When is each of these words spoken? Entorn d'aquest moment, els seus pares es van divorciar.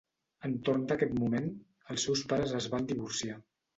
Entorn 0.47 0.87
d'aquest 0.91 1.13
moment, 1.23 1.51
els 1.95 2.07
seus 2.09 2.25
pares 2.33 2.57
es 2.61 2.69
van 2.73 2.93
divorciar. 2.93 3.37